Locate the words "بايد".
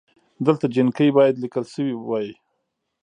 1.17-1.35